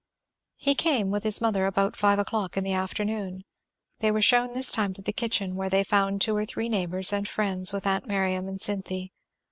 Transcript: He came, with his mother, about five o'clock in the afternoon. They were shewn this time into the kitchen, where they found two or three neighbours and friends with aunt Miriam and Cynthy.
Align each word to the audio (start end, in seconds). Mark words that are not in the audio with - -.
He 0.55 0.73
came, 0.73 1.11
with 1.11 1.21
his 1.23 1.41
mother, 1.41 1.67
about 1.67 1.95
five 1.95 2.17
o'clock 2.17 2.57
in 2.57 2.63
the 2.63 2.73
afternoon. 2.73 3.43
They 3.99 4.09
were 4.09 4.19
shewn 4.19 4.53
this 4.55 4.71
time 4.71 4.89
into 4.89 5.03
the 5.03 5.13
kitchen, 5.13 5.55
where 5.55 5.69
they 5.69 5.83
found 5.83 6.21
two 6.21 6.35
or 6.35 6.43
three 6.43 6.69
neighbours 6.69 7.13
and 7.13 7.27
friends 7.27 7.71
with 7.71 7.85
aunt 7.85 8.07
Miriam 8.07 8.47
and 8.47 8.59
Cynthy. 8.59 9.11